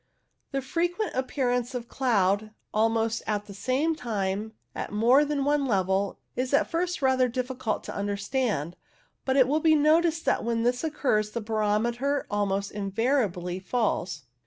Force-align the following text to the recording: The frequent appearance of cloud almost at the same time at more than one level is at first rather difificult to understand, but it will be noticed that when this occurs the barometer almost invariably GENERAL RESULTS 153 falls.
The 0.51 0.63
frequent 0.63 1.11
appearance 1.13 1.75
of 1.75 1.87
cloud 1.87 2.49
almost 2.73 3.21
at 3.27 3.45
the 3.45 3.53
same 3.53 3.95
time 3.95 4.53
at 4.73 4.91
more 4.91 5.23
than 5.23 5.45
one 5.45 5.67
level 5.67 6.17
is 6.35 6.55
at 6.55 6.71
first 6.71 7.03
rather 7.03 7.29
difificult 7.29 7.83
to 7.83 7.95
understand, 7.95 8.75
but 9.25 9.37
it 9.37 9.47
will 9.47 9.59
be 9.59 9.75
noticed 9.75 10.25
that 10.25 10.43
when 10.43 10.63
this 10.63 10.83
occurs 10.83 11.29
the 11.29 11.39
barometer 11.39 12.25
almost 12.31 12.71
invariably 12.71 13.59
GENERAL 13.59 13.59
RESULTS 13.61 13.69
153 13.69 13.69
falls. 13.69 14.23